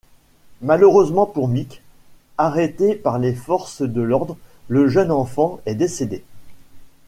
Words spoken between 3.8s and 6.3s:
de l'ordre, le jeune enfant est décédé.